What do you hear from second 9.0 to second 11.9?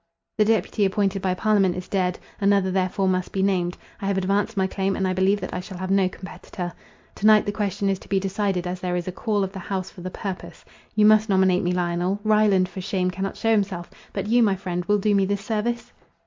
a call of the house for the purpose. You must nominate me,